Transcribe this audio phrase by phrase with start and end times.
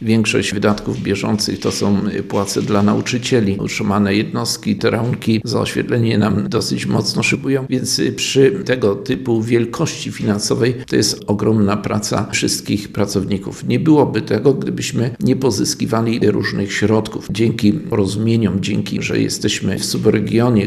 [0.00, 3.56] Większość wydatków bieżących to są y, płace dla nauczycieli.
[3.60, 9.42] Utrzymane jednostki, te rachunki za oświetlenie nam dosyć mocno szybują, więc y, przy tego typu
[9.42, 13.68] wielkości finansowej to jest ogromna praca wszystkich pracowników.
[13.68, 17.26] Nie byłoby tego, gdybyśmy nie pozyskiwali różnych środków.
[17.30, 20.62] Dzięki porozumieniom, dzięki, że jesteśmy w subregionie,